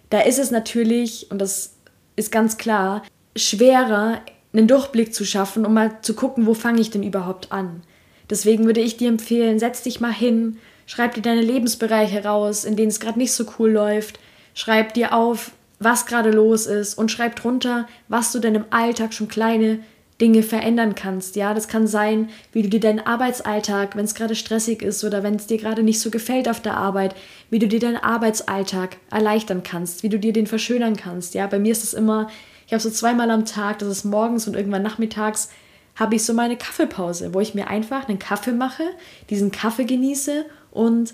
Da 0.10 0.22
ist 0.22 0.40
es 0.40 0.52
natürlich, 0.52 1.30
und 1.32 1.40
das 1.40 1.74
ist 2.16 2.32
ganz 2.32 2.58
klar, 2.58 3.04
schwerer, 3.36 4.22
einen 4.54 4.68
Durchblick 4.68 5.14
zu 5.14 5.26
schaffen, 5.26 5.66
um 5.66 5.74
mal 5.74 6.02
zu 6.02 6.14
gucken, 6.14 6.48
wo 6.48 6.54
fange 6.54 6.82
ich 6.82 6.90
denn 6.90 7.04
überhaupt 7.04 7.52
an. 7.52 7.84
Deswegen 8.30 8.66
würde 8.66 8.82
ich 8.82 8.98
dir 8.98 9.10
empfehlen, 9.10 9.60
setz 9.60 9.84
dich 9.84 10.00
mal 10.00 10.14
hin, 10.14 10.58
schreib 10.86 11.14
dir 11.14 11.22
deine 11.22 11.42
Lebensbereiche 11.42 12.24
raus, 12.24 12.64
in 12.64 12.76
denen 12.76 12.90
es 12.90 13.00
gerade 13.00 13.20
nicht 13.20 13.34
so 13.34 13.46
cool 13.60 13.72
läuft, 13.72 14.20
schreib 14.54 14.94
dir 14.94 15.14
auf, 15.14 15.52
was 15.80 16.06
gerade 16.06 16.32
los 16.32 16.66
ist 16.66 16.98
und 16.98 17.12
schreib 17.12 17.36
drunter, 17.36 17.88
was 18.08 18.32
du 18.32 18.40
denn 18.40 18.56
im 18.56 18.66
Alltag 18.70 19.14
schon 19.14 19.28
kleine 19.28 19.80
Dinge 20.20 20.44
verändern 20.44 20.96
kannst. 20.96 21.38
Ja, 21.38 21.54
das 21.54 21.70
kann 21.70 21.88
sein, 21.88 22.30
wie 22.52 22.62
du 22.62 22.70
dir 22.70 22.82
deinen 22.82 23.00
Arbeitsalltag, 23.00 23.96
wenn 23.96 24.04
es 24.04 24.16
gerade 24.16 24.36
stressig 24.36 24.82
ist 24.82 25.04
oder 25.04 25.24
wenn 25.24 25.36
es 25.36 25.48
dir 25.48 25.58
gerade 25.58 25.82
nicht 25.82 26.02
so 26.02 26.10
gefällt 26.10 26.50
auf 26.50 26.62
der 26.62 26.76
Arbeit, 26.76 27.16
wie 27.50 27.60
du 27.60 27.68
dir 27.68 27.80
deinen 27.80 27.98
Arbeitsalltag 27.98 28.98
erleichtern 29.10 29.64
kannst, 29.64 30.04
wie 30.04 30.10
du 30.10 30.20
dir 30.20 30.34
den 30.34 30.48
verschönern 30.48 30.98
kannst. 30.98 31.36
Ja, 31.36 31.48
bei 31.48 31.58
mir 31.58 31.72
ist 31.72 31.86
es 31.86 31.94
immer, 31.94 32.30
ich 32.68 32.74
habe 32.74 32.82
so 32.82 32.90
zweimal 32.90 33.32
am 33.32 33.46
Tag, 33.46 33.80
das 33.80 33.88
ist 33.88 34.04
morgens 34.04 34.46
und 34.48 34.56
irgendwann 34.56 34.84
nachmittags, 34.84 35.50
habe 35.96 36.16
ich 36.16 36.24
so 36.24 36.34
meine 36.34 36.58
Kaffeepause, 36.58 37.34
wo 37.34 37.40
ich 37.40 37.56
mir 37.56 37.68
einfach 37.68 38.08
einen 38.08 38.20
Kaffee 38.20 38.52
mache, 38.52 38.84
diesen 39.30 39.52
Kaffee 39.52 39.86
genieße 39.86 40.46
und 40.72 41.14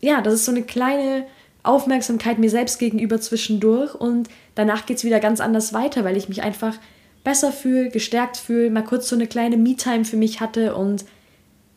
ja, 0.00 0.20
das 0.20 0.34
ist 0.34 0.44
so 0.44 0.52
eine 0.52 0.62
kleine 0.62 1.26
Aufmerksamkeit 1.64 2.38
mir 2.38 2.50
selbst 2.50 2.78
gegenüber 2.78 3.20
zwischendurch 3.20 3.94
und 3.94 4.28
danach 4.54 4.86
geht 4.86 4.98
es 4.98 5.04
wieder 5.04 5.18
ganz 5.18 5.40
anders 5.40 5.72
weiter, 5.72 6.04
weil 6.04 6.16
ich 6.16 6.28
mich 6.28 6.42
einfach 6.42 6.76
besser 7.24 7.50
fühle, 7.52 7.88
gestärkt 7.88 8.36
fühle, 8.36 8.70
mal 8.70 8.84
kurz 8.84 9.08
so 9.08 9.16
eine 9.16 9.26
kleine 9.26 9.56
Me-Time 9.56 10.04
für 10.04 10.16
mich 10.16 10.40
hatte 10.40 10.76
und 10.76 11.04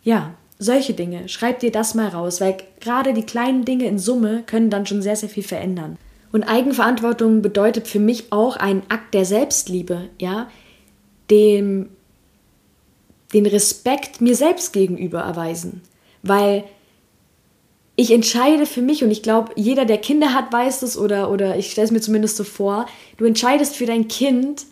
ja, 0.04 0.36
solche 0.60 0.94
Dinge. 0.94 1.30
Schreib 1.30 1.60
dir 1.60 1.72
das 1.72 1.96
mal 1.96 2.10
raus, 2.10 2.42
weil 2.42 2.58
gerade 2.80 3.14
die 3.14 3.26
kleinen 3.26 3.66
Dinge 3.66 3.86
in 3.86 3.98
Summe 3.98 4.44
können 4.46 4.70
dann 4.70 4.86
schon 4.86 5.02
sehr, 5.02 5.16
sehr 5.16 5.30
viel 5.30 5.44
verändern. 5.44 5.98
Und 6.32 6.44
Eigenverantwortung 6.44 7.42
bedeutet 7.42 7.88
für 7.88 8.00
mich 8.00 8.32
auch 8.32 8.58
einen 8.58 8.84
Akt 8.90 9.14
der 9.14 9.26
Selbstliebe, 9.26 10.10
ja, 10.20 10.50
dem 11.30 11.90
den 13.34 13.46
Respekt 13.46 14.22
mir 14.22 14.36
selbst 14.36 14.72
gegenüber 14.72 15.20
erweisen, 15.20 15.82
weil 16.24 16.64
ich 18.00 18.12
entscheide 18.12 18.68
für 18.68 18.84
mich 18.84 19.04
und 19.04 19.10
ich 19.10 19.24
glaube, 19.24 19.52
jeder, 19.56 19.84
der 19.84 19.98
Kinder 19.98 20.34
hat, 20.34 20.54
weiß 20.54 20.82
das 20.82 20.98
oder, 20.98 21.32
oder 21.32 21.58
ich 21.58 21.72
stelle 21.72 21.86
es 21.86 21.92
mir 21.92 22.00
zumindest 22.00 22.38
so 22.38 22.44
vor, 22.44 22.86
du 23.18 23.26
entscheidest 23.26 23.76
für 23.76 23.88
dein 23.88 24.08
Kind, 24.08 24.68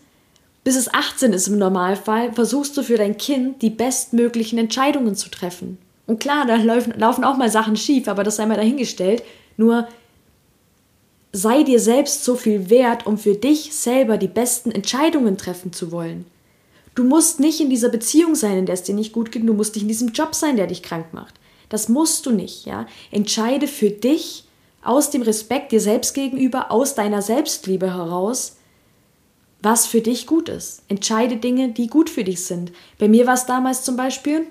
bis 0.64 0.76
es 0.76 0.94
18 0.94 1.34
ist 1.34 1.48
im 1.48 1.58
Normalfall, 1.58 2.32
versuchst 2.34 2.78
du 2.78 2.84
für 2.84 2.98
dein 2.98 3.18
Kind 3.18 3.64
die 3.64 3.72
bestmöglichen 3.72 4.60
Entscheidungen 4.60 5.16
zu 5.16 5.30
treffen. 5.30 5.80
Und 6.06 6.20
klar, 6.20 6.46
da 6.46 6.56
laufen, 6.58 6.94
laufen 6.98 7.24
auch 7.24 7.36
mal 7.36 7.50
Sachen 7.50 7.76
schief, 7.76 8.08
aber 8.08 8.24
das 8.24 8.36
sei 8.36 8.46
mal 8.46 8.58
dahingestellt. 8.58 9.24
Nur 9.58 9.88
sei 11.32 11.64
dir 11.64 11.80
selbst 11.80 12.24
so 12.24 12.36
viel 12.36 12.70
wert, 12.70 13.08
um 13.08 13.18
für 13.18 13.34
dich 13.34 13.74
selber 13.74 14.20
die 14.20 14.28
besten 14.28 14.70
Entscheidungen 14.70 15.36
treffen 15.38 15.74
zu 15.74 15.92
wollen. 15.92 16.26
Du 16.94 17.04
musst 17.04 17.40
nicht 17.40 17.60
in 17.60 17.72
dieser 17.72 17.90
Beziehung 17.90 18.36
sein, 18.36 18.60
in 18.60 18.66
der 18.68 18.76
es 18.76 18.84
dir 18.84 18.94
nicht 18.94 19.14
gut 19.14 19.32
geht, 19.32 19.48
du 19.48 19.54
musst 19.54 19.74
nicht 19.74 19.82
in 19.82 19.90
diesem 19.90 20.10
Job 20.10 20.36
sein, 20.36 20.58
der 20.58 20.68
dich 20.68 20.84
krank 20.84 21.08
macht. 21.12 21.34
Das 21.70 21.90
musst 21.90 22.26
du 22.26 22.32
nicht, 22.32 22.66
ja. 22.66 22.88
Entscheide 23.12 23.68
für 23.68 23.90
dich 23.90 24.46
aus 24.84 25.10
dem 25.10 25.24
Respekt 25.24 25.72
dir 25.72 25.82
selbst 25.82 26.14
gegenüber, 26.14 26.72
aus 26.72 26.96
deiner 26.96 27.22
Selbstliebe 27.22 27.94
heraus, 27.94 28.58
was 29.62 29.88
für 29.88 30.02
dich 30.02 30.28
gut 30.28 30.48
ist. 30.48 30.84
Entscheide 30.88 31.38
Dinge, 31.38 31.70
die 31.70 31.88
gut 31.88 32.10
für 32.10 32.24
dich 32.24 32.46
sind. 32.46 32.72
Bei 33.00 33.08
mir 33.08 33.26
war 33.26 33.34
es 33.34 33.48
damals 33.48 33.84
zum 33.84 33.98
Beispiel, 33.98 34.46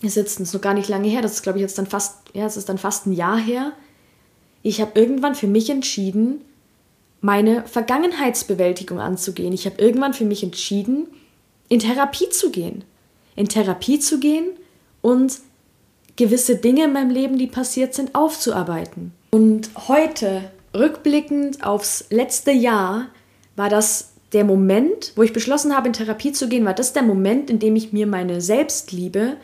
ist 0.00 0.16
jetzt 0.16 0.40
noch 0.40 0.60
gar 0.60 0.74
nicht 0.74 0.88
lange 0.88 1.08
her, 1.08 1.22
das 1.22 1.34
ist 1.34 1.42
glaube 1.42 1.58
ich 1.58 1.62
jetzt 1.62 1.78
dann 1.78 1.86
fast, 1.86 2.16
ja, 2.32 2.46
es 2.46 2.56
ist 2.56 2.68
dann 2.68 2.78
fast 2.78 3.06
ein 3.06 3.12
Jahr 3.12 3.38
her. 3.38 3.72
Ich 4.62 4.80
habe 4.80 4.98
irgendwann 4.98 5.34
für 5.34 5.46
mich 5.46 5.68
entschieden, 5.68 6.40
meine 7.20 7.66
Vergangenheitsbewältigung 7.66 9.00
anzugehen. 9.00 9.52
Ich 9.52 9.66
habe 9.66 9.80
irgendwann 9.80 10.14
für 10.14 10.24
mich 10.24 10.42
entschieden, 10.42 11.06
in 11.68 11.80
Therapie 11.80 12.28
zu 12.30 12.50
gehen. 12.50 12.84
In 13.36 13.48
Therapie 13.48 13.98
zu 13.98 14.20
gehen 14.20 14.46
und 15.00 15.40
gewisse 16.16 16.56
Dinge 16.56 16.84
in 16.84 16.92
meinem 16.92 17.10
Leben, 17.10 17.38
die 17.38 17.46
passiert 17.46 17.94
sind, 17.94 18.14
aufzuarbeiten. 18.14 19.12
Und 19.30 19.70
heute, 19.88 20.50
rückblickend 20.74 21.64
aufs 21.64 22.06
letzte 22.10 22.52
Jahr, 22.52 23.08
war 23.56 23.68
das 23.68 24.12
der 24.32 24.44
Moment, 24.44 25.12
wo 25.16 25.22
ich 25.22 25.32
beschlossen 25.32 25.74
habe, 25.76 25.86
in 25.86 25.92
Therapie 25.92 26.32
zu 26.32 26.48
gehen, 26.48 26.64
war 26.64 26.74
das 26.74 26.92
der 26.92 27.02
Moment, 27.02 27.50
in 27.50 27.58
dem 27.58 27.76
ich 27.76 27.92
mir 27.92 28.06
meine 28.06 28.40
Selbstliebe 28.40 29.36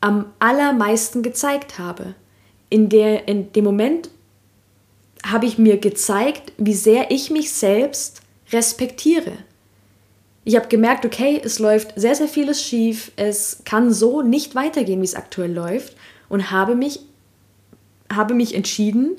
am 0.00 0.26
allermeisten 0.38 1.22
gezeigt 1.22 1.78
habe. 1.78 2.14
In, 2.70 2.88
der, 2.88 3.26
in 3.28 3.52
dem 3.52 3.64
Moment 3.64 4.10
habe 5.24 5.46
ich 5.46 5.58
mir 5.58 5.78
gezeigt, 5.78 6.52
wie 6.58 6.74
sehr 6.74 7.10
ich 7.10 7.30
mich 7.30 7.52
selbst 7.52 8.20
respektiere. 8.52 9.32
Ich 10.44 10.56
habe 10.56 10.68
gemerkt, 10.68 11.06
okay, 11.06 11.40
es 11.42 11.58
läuft 11.58 11.92
sehr, 11.96 12.14
sehr 12.14 12.28
vieles 12.28 12.62
schief, 12.62 13.12
es 13.16 13.62
kann 13.64 13.92
so 13.92 14.20
nicht 14.20 14.54
weitergehen, 14.54 15.00
wie 15.00 15.06
es 15.06 15.14
aktuell 15.14 15.52
läuft 15.52 15.96
und 16.28 16.50
habe 16.50 16.74
mich, 16.74 17.00
habe 18.12 18.34
mich 18.34 18.54
entschieden, 18.54 19.16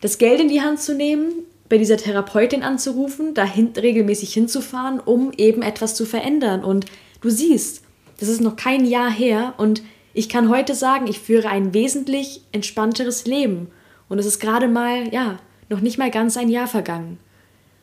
das 0.00 0.18
Geld 0.18 0.40
in 0.40 0.48
die 0.48 0.62
Hand 0.62 0.80
zu 0.80 0.94
nehmen, 0.94 1.32
bei 1.68 1.78
dieser 1.78 1.96
Therapeutin 1.96 2.62
anzurufen, 2.62 3.34
dahin 3.34 3.72
regelmäßig 3.76 4.32
hinzufahren, 4.32 5.00
um 5.00 5.32
eben 5.36 5.62
etwas 5.62 5.94
zu 5.94 6.06
verändern. 6.06 6.62
Und 6.62 6.86
du 7.20 7.30
siehst, 7.30 7.82
das 8.20 8.28
ist 8.28 8.40
noch 8.40 8.56
kein 8.56 8.84
Jahr 8.86 9.10
her 9.10 9.54
und 9.56 9.82
ich 10.12 10.28
kann 10.28 10.48
heute 10.48 10.74
sagen, 10.74 11.08
ich 11.08 11.18
führe 11.18 11.48
ein 11.48 11.74
wesentlich 11.74 12.42
entspannteres 12.52 13.26
Leben. 13.26 13.68
Und 14.08 14.18
es 14.18 14.26
ist 14.26 14.38
gerade 14.38 14.68
mal, 14.68 15.12
ja, 15.12 15.38
noch 15.68 15.80
nicht 15.80 15.98
mal 15.98 16.10
ganz 16.10 16.36
ein 16.36 16.48
Jahr 16.48 16.68
vergangen. 16.68 17.18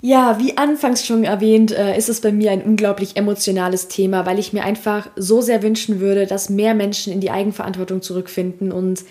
Ja, 0.03 0.39
wie 0.39 0.57
anfangs 0.57 1.05
schon 1.05 1.23
erwähnt, 1.23 1.71
äh, 1.71 1.95
ist 1.95 2.09
es 2.09 2.21
bei 2.21 2.31
mir 2.31 2.51
ein 2.51 2.63
unglaublich 2.63 3.17
emotionales 3.17 3.87
Thema, 3.87 4.25
weil 4.25 4.39
ich 4.39 4.51
mir 4.51 4.63
einfach 4.63 5.07
so 5.15 5.41
sehr 5.41 5.61
wünschen 5.61 5.99
würde, 5.99 6.25
dass 6.25 6.49
mehr 6.49 6.73
Menschen 6.73 7.13
in 7.13 7.21
die 7.21 7.29
Eigenverantwortung 7.29 8.01
zurückfinden 8.01 8.71
und 8.71 9.03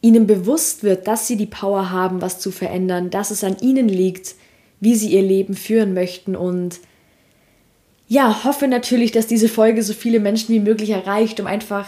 ihnen 0.00 0.26
bewusst 0.26 0.82
wird, 0.82 1.06
dass 1.06 1.28
sie 1.28 1.36
die 1.36 1.46
Power 1.46 1.90
haben, 1.90 2.20
was 2.20 2.40
zu 2.40 2.50
verändern, 2.50 3.10
dass 3.10 3.30
es 3.30 3.44
an 3.44 3.56
ihnen 3.60 3.88
liegt, 3.88 4.34
wie 4.80 4.96
sie 4.96 5.10
ihr 5.10 5.22
Leben 5.22 5.54
führen 5.54 5.94
möchten. 5.94 6.34
Und 6.34 6.80
ja, 8.08 8.42
hoffe 8.42 8.66
natürlich, 8.66 9.12
dass 9.12 9.28
diese 9.28 9.48
Folge 9.48 9.84
so 9.84 9.92
viele 9.92 10.18
Menschen 10.18 10.52
wie 10.52 10.60
möglich 10.60 10.90
erreicht, 10.90 11.38
um 11.38 11.46
einfach 11.46 11.86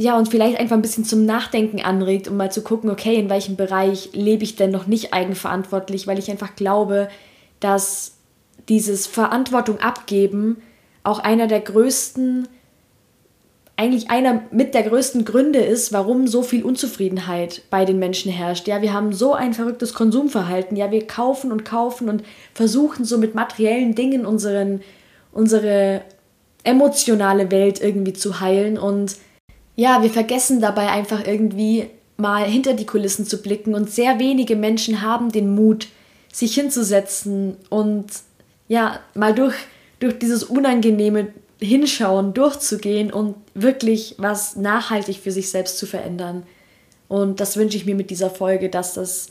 ja, 0.00 0.16
und 0.16 0.30
vielleicht 0.30 0.58
einfach 0.58 0.76
ein 0.76 0.82
bisschen 0.82 1.04
zum 1.04 1.26
Nachdenken 1.26 1.82
anregt, 1.82 2.26
um 2.26 2.38
mal 2.38 2.50
zu 2.50 2.62
gucken, 2.62 2.88
okay, 2.88 3.16
in 3.16 3.28
welchem 3.28 3.56
Bereich 3.56 4.08
lebe 4.14 4.44
ich 4.44 4.56
denn 4.56 4.70
noch 4.70 4.86
nicht 4.86 5.12
eigenverantwortlich, 5.12 6.06
weil 6.06 6.18
ich 6.18 6.30
einfach 6.30 6.56
glaube, 6.56 7.10
dass 7.60 8.12
dieses 8.70 9.06
Verantwortung 9.06 9.78
abgeben 9.80 10.62
auch 11.02 11.18
einer 11.18 11.48
der 11.48 11.60
größten, 11.60 12.48
eigentlich 13.76 14.08
einer 14.08 14.44
mit 14.50 14.72
der 14.72 14.84
größten 14.84 15.26
Gründe 15.26 15.58
ist, 15.58 15.92
warum 15.92 16.26
so 16.28 16.42
viel 16.42 16.64
Unzufriedenheit 16.64 17.60
bei 17.68 17.84
den 17.84 17.98
Menschen 17.98 18.32
herrscht. 18.32 18.68
Ja, 18.68 18.80
wir 18.80 18.94
haben 18.94 19.12
so 19.12 19.34
ein 19.34 19.52
verrücktes 19.52 19.92
Konsumverhalten. 19.92 20.78
Ja, 20.78 20.90
wir 20.90 21.06
kaufen 21.06 21.52
und 21.52 21.66
kaufen 21.66 22.08
und 22.08 22.22
versuchen 22.54 23.04
so 23.04 23.18
mit 23.18 23.34
materiellen 23.34 23.94
Dingen 23.94 24.24
unseren, 24.24 24.80
unsere 25.30 26.00
emotionale 26.64 27.50
Welt 27.50 27.82
irgendwie 27.82 28.14
zu 28.14 28.40
heilen 28.40 28.78
und 28.78 29.16
ja, 29.80 30.02
wir 30.02 30.10
vergessen 30.10 30.60
dabei 30.60 30.88
einfach 30.90 31.26
irgendwie 31.26 31.88
mal 32.18 32.44
hinter 32.44 32.74
die 32.74 32.84
Kulissen 32.84 33.24
zu 33.24 33.40
blicken 33.40 33.74
und 33.74 33.90
sehr 33.90 34.18
wenige 34.18 34.54
Menschen 34.54 35.00
haben 35.00 35.32
den 35.32 35.54
Mut, 35.54 35.88
sich 36.30 36.54
hinzusetzen 36.54 37.56
und 37.70 38.08
ja, 38.68 39.00
mal 39.14 39.34
durch, 39.34 39.54
durch 39.98 40.18
dieses 40.18 40.44
unangenehme 40.44 41.28
Hinschauen 41.62 42.34
durchzugehen 42.34 43.10
und 43.10 43.36
wirklich 43.54 44.16
was 44.18 44.54
nachhaltig 44.54 45.16
für 45.16 45.32
sich 45.32 45.48
selbst 45.48 45.78
zu 45.78 45.86
verändern. 45.86 46.42
Und 47.08 47.40
das 47.40 47.56
wünsche 47.56 47.78
ich 47.78 47.86
mir 47.86 47.94
mit 47.94 48.10
dieser 48.10 48.28
Folge, 48.28 48.68
dass 48.68 48.92
das 48.92 49.28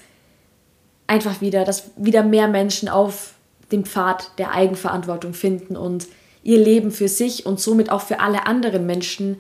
einfach 1.05 1.41
wieder, 1.41 1.63
dass 1.63 1.91
wieder 1.95 2.23
mehr 2.23 2.47
Menschen 2.47 2.89
auf 2.89 3.35
dem 3.71 3.85
Pfad 3.85 4.31
der 4.39 4.51
Eigenverantwortung 4.51 5.35
finden 5.35 5.77
und 5.77 6.07
ihr 6.41 6.57
Leben 6.57 6.89
für 6.89 7.07
sich 7.07 7.45
und 7.45 7.59
somit 7.59 7.91
auch 7.91 8.01
für 8.01 8.19
alle 8.19 8.47
anderen 8.47 8.87
Menschen 8.87 9.39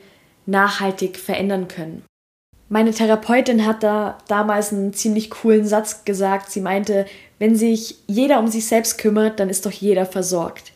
nachhaltig 0.49 1.17
verändern 1.17 1.67
können. 1.67 2.03
Meine 2.67 2.91
Therapeutin 2.91 3.65
hat 3.65 3.81
da 3.81 4.17
damals 4.27 4.71
einen 4.71 4.93
ziemlich 4.93 5.31
coolen 5.31 5.65
Satz 5.65 6.05
gesagt. 6.05 6.51
Sie 6.51 6.61
meinte, 6.61 7.05
wenn 7.39 7.55
sich 7.55 7.95
jeder 8.05 8.39
um 8.39 8.47
sich 8.47 8.67
selbst 8.67 8.97
kümmert, 8.97 9.39
dann 9.39 9.49
ist 9.49 9.65
doch 9.65 9.71
jeder 9.71 10.05
versorgt. 10.05 10.73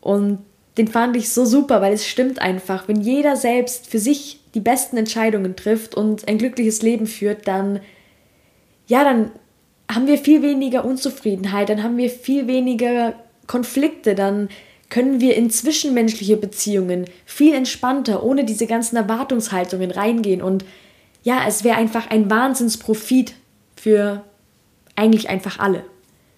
Und 0.00 0.40
den 0.76 0.88
fand 0.88 1.16
ich 1.16 1.30
so 1.32 1.44
super, 1.44 1.82
weil 1.82 1.92
es 1.92 2.06
stimmt 2.06 2.40
einfach. 2.40 2.88
Wenn 2.88 3.00
jeder 3.00 3.36
selbst 3.36 3.86
für 3.86 3.98
sich 3.98 4.40
die 4.54 4.60
besten 4.60 4.96
Entscheidungen 4.96 5.54
trifft 5.54 5.94
und 5.94 6.26
ein 6.26 6.38
glückliches 6.38 6.82
Leben 6.82 7.06
führt, 7.06 7.46
dann, 7.46 7.80
ja, 8.86 9.04
dann 9.04 9.30
haben 9.92 10.06
wir 10.06 10.18
viel 10.18 10.42
weniger 10.42 10.84
Unzufriedenheit, 10.84 11.68
dann 11.68 11.82
haben 11.82 11.96
wir 11.96 12.10
viel 12.10 12.46
weniger 12.48 13.14
Konflikte, 13.46 14.14
dann 14.14 14.48
können 14.90 15.20
wir 15.20 15.36
in 15.36 15.50
zwischenmenschliche 15.50 16.36
Beziehungen 16.36 17.06
viel 17.24 17.54
entspannter, 17.54 18.22
ohne 18.22 18.44
diese 18.44 18.66
ganzen 18.66 18.96
Erwartungshaltungen 18.96 19.90
reingehen. 19.90 20.42
Und 20.42 20.64
ja, 21.22 21.44
es 21.46 21.64
wäre 21.64 21.76
einfach 21.76 22.10
ein 22.10 22.28
Wahnsinnsprofit 22.28 23.34
für 23.76 24.24
eigentlich 24.96 25.30
einfach 25.30 25.58
alle. 25.58 25.84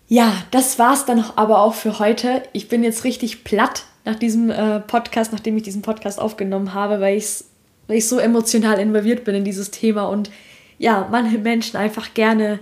Ja, 0.06 0.32
das 0.50 0.78
war's 0.78 1.06
dann 1.06 1.24
aber 1.36 1.62
auch 1.62 1.74
für 1.74 1.98
heute. 1.98 2.42
Ich 2.52 2.68
bin 2.68 2.84
jetzt 2.84 3.04
richtig 3.04 3.44
platt 3.44 3.84
nach 4.04 4.16
diesem 4.16 4.50
äh, 4.50 4.80
Podcast, 4.80 5.32
nachdem 5.32 5.56
ich 5.56 5.62
diesen 5.62 5.82
Podcast 5.82 6.20
aufgenommen 6.20 6.74
habe, 6.74 7.00
weil, 7.00 7.16
ich's, 7.16 7.48
weil 7.86 7.96
ich 7.96 8.08
so 8.08 8.18
emotional 8.18 8.78
involviert 8.78 9.24
bin 9.24 9.34
in 9.34 9.44
dieses 9.44 9.70
Thema 9.70 10.04
und 10.04 10.30
ja, 10.78 11.08
manche 11.10 11.38
Menschen 11.38 11.76
einfach 11.76 12.12
gerne 12.12 12.58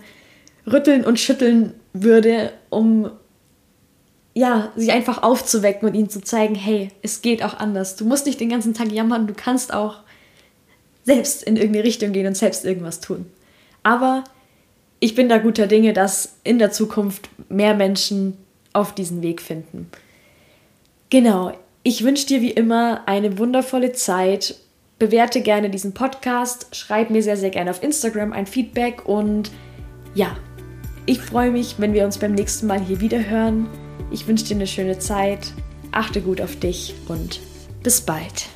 rütteln 0.71 1.05
und 1.05 1.19
schütteln 1.19 1.75
würde, 1.93 2.53
um 2.69 3.11
ja, 4.35 4.73
sich 4.77 4.93
einfach 4.93 5.23
aufzuwecken 5.23 5.89
und 5.89 5.95
ihnen 5.95 6.09
zu 6.09 6.21
zeigen, 6.21 6.55
hey, 6.55 6.91
es 7.03 7.23
geht 7.23 7.43
auch 7.43 7.55
anders. 7.55 7.97
Du 7.97 8.05
musst 8.05 8.27
nicht 8.27 8.41
den 8.41 8.49
ganzen 8.49 8.75
Tag 8.75 8.93
jammern, 8.93 9.27
du 9.27 9.35
kannst 9.35 9.73
auch 9.73 10.01
selbst 11.05 11.43
in 11.43 11.57
irgendeine 11.57 11.85
Richtung 11.85 12.13
gehen 12.13 12.27
und 12.27 12.37
selbst 12.37 12.65
irgendwas 12.65 13.01
tun. 13.01 13.27
Aber 13.83 14.25
ich 15.01 15.15
bin 15.15 15.29
da 15.29 15.39
guter 15.39 15.67
Dinge, 15.67 15.93
dass 15.93 16.37
in 16.45 16.59
der 16.59 16.71
Zukunft 16.71 17.29
mehr 17.49 17.75
Menschen 17.75 18.37
auf 18.73 18.95
diesen 18.95 19.23
Weg 19.23 19.41
finden. 19.41 19.91
Genau, 21.09 21.53
ich 21.83 22.05
wünsche 22.05 22.27
dir 22.27 22.41
wie 22.41 22.53
immer 22.53 23.03
eine 23.07 23.39
wundervolle 23.39 23.93
Zeit. 23.93 24.57
Bewerte 24.99 25.41
gerne 25.41 25.71
diesen 25.71 25.95
Podcast, 25.95 26.77
schreib 26.77 27.09
mir 27.09 27.23
sehr, 27.23 27.39
sehr 27.39 27.51
gerne 27.51 27.71
auf 27.71 27.83
Instagram 27.83 28.33
ein 28.33 28.47
Feedback 28.47 29.07
und 29.09 29.51
ja, 30.15 30.37
ich 31.07 31.21
freue 31.21 31.51
mich, 31.51 31.77
wenn 31.79 31.95
wir 31.95 32.05
uns 32.05 32.19
beim 32.19 32.33
nächsten 32.33 32.67
Mal 32.67 32.81
hier 32.81 33.01
wieder 33.01 33.25
hören. 33.25 33.67
Ich 34.11 34.27
wünsche 34.27 34.45
dir 34.45 34.57
eine 34.57 34.67
schöne 34.67 34.99
Zeit, 34.99 35.53
achte 35.93 36.21
gut 36.21 36.41
auf 36.41 36.57
dich 36.57 36.95
und 37.09 37.41
bis 37.83 38.01
bald. 38.01 38.49